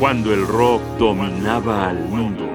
[0.00, 2.48] cuando el rock dominaba al mundo.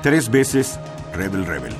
[0.00, 0.78] Tres veces
[1.12, 1.74] Rebel Rebel.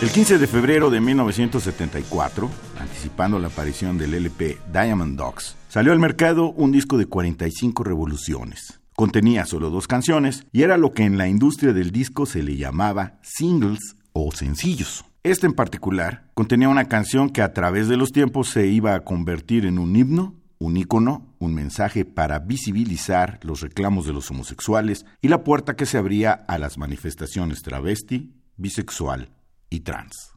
[0.00, 2.48] El 15 de febrero de 1974,
[2.78, 8.78] anticipando la aparición del LP Diamond Dogs, salió al mercado un disco de 45 revoluciones.
[8.98, 12.56] Contenía solo dos canciones y era lo que en la industria del disco se le
[12.56, 15.04] llamaba singles o sencillos.
[15.22, 19.04] Este en particular contenía una canción que a través de los tiempos se iba a
[19.04, 25.06] convertir en un himno, un ícono, un mensaje para visibilizar los reclamos de los homosexuales
[25.20, 29.28] y la puerta que se abría a las manifestaciones travesti, bisexual
[29.70, 30.32] y trans.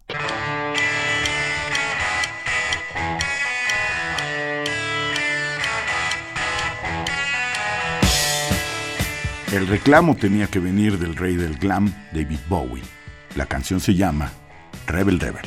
[9.52, 12.84] El reclamo tenía que venir del rey del glam, David Bowie.
[13.36, 14.32] La canción se llama
[14.88, 15.44] Rebel Rebel.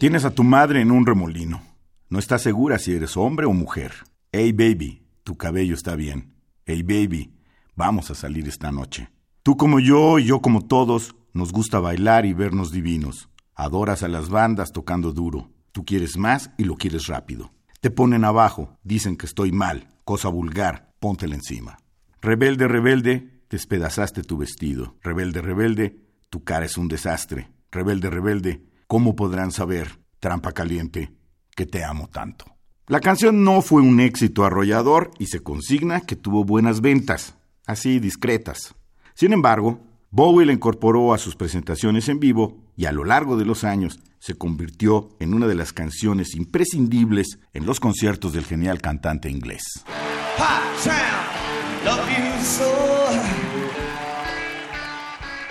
[0.00, 1.60] Tienes a tu madre en un remolino.
[2.08, 3.92] No estás segura si eres hombre o mujer.
[4.32, 6.32] Hey baby, tu cabello está bien.
[6.64, 7.34] Hey baby,
[7.76, 9.10] vamos a salir esta noche.
[9.42, 13.28] Tú como yo y yo como todos, nos gusta bailar y vernos divinos.
[13.54, 15.50] Adoras a las bandas tocando duro.
[15.70, 17.52] Tú quieres más y lo quieres rápido.
[17.82, 21.76] Te ponen abajo, dicen que estoy mal, cosa vulgar, póntela encima.
[22.22, 24.96] Rebelde, rebelde, despedazaste tu vestido.
[25.02, 26.00] Rebelde, rebelde,
[26.30, 27.50] tu cara es un desastre.
[27.70, 31.12] Rebelde, rebelde, ¿cómo podrán saber, trampa caliente,
[31.54, 32.44] que te amo tanto?
[32.88, 37.36] La canción no fue un éxito arrollador y se consigna que tuvo buenas ventas,
[37.68, 38.74] así discretas.
[39.14, 39.78] Sin embargo,
[40.10, 44.00] Bowie la incorporó a sus presentaciones en vivo y a lo largo de los años
[44.18, 49.62] se convirtió en una de las canciones imprescindibles en los conciertos del genial cantante inglés.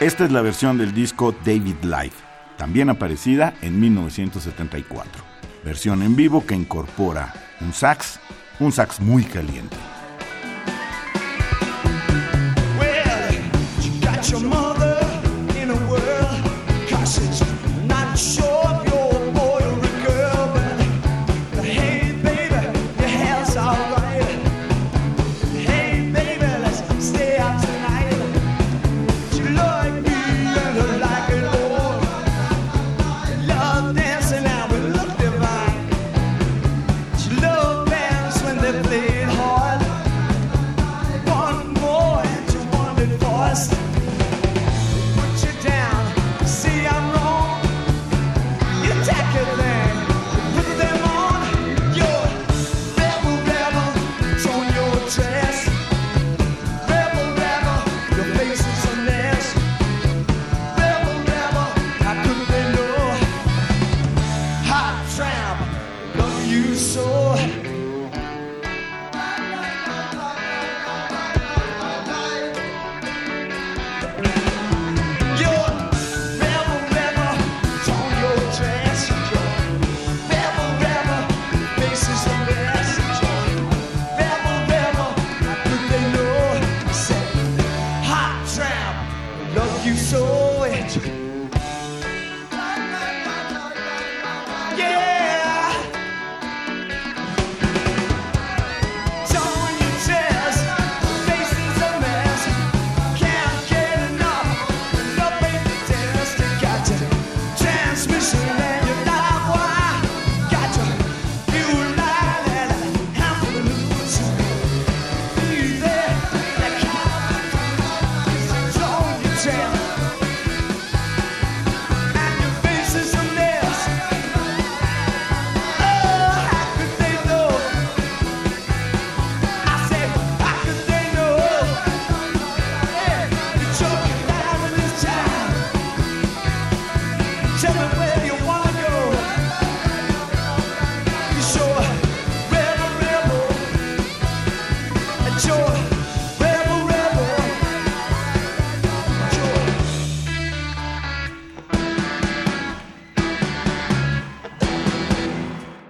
[0.02, 2.29] Esta es la versión del disco David Live
[2.60, 5.24] también aparecida en 1974.
[5.64, 8.20] Versión en vivo que incorpora un sax,
[8.60, 9.78] un sax muy caliente.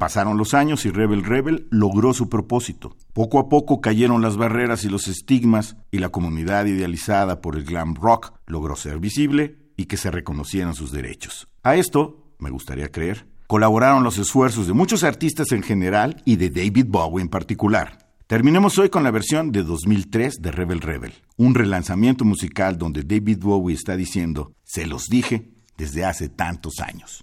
[0.09, 2.95] Pasaron los años y Rebel Rebel logró su propósito.
[3.11, 7.65] Poco a poco cayeron las barreras y los estigmas y la comunidad idealizada por el
[7.65, 11.48] glam rock logró ser visible y que se reconocieran sus derechos.
[11.61, 16.49] A esto, me gustaría creer, colaboraron los esfuerzos de muchos artistas en general y de
[16.49, 17.97] David Bowie en particular.
[18.27, 23.39] Terminemos hoy con la versión de 2003 de Rebel Rebel, un relanzamiento musical donde David
[23.41, 27.21] Bowie está diciendo, se los dije desde hace tantos años.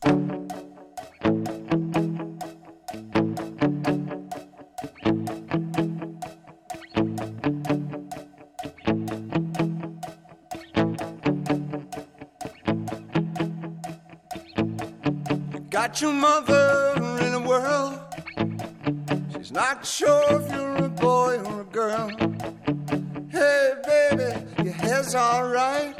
[15.86, 18.00] Got your mother in the world.
[19.32, 22.08] She's not sure if you're a boy or a girl.
[23.30, 25.94] Hey, baby, your hair's alright.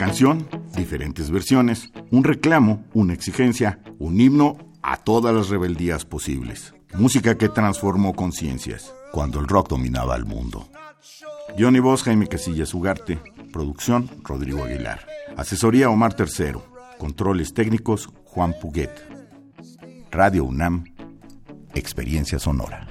[0.00, 6.74] Canción, diferentes versiones, un reclamo, una exigencia, un himno a todas las rebeldías posibles.
[6.94, 10.68] Música que transformó conciencias cuando el rock dominaba el mundo.
[11.58, 13.20] Johnny Voz, Jaime Casillas Ugarte.
[13.52, 15.06] Producción, Rodrigo Aguilar.
[15.36, 16.64] Asesoría, Omar Tercero.
[16.98, 18.90] Controles técnicos, Juan Puguet.
[20.10, 20.84] Radio UNAM.
[21.74, 22.88] Experiencia sonora.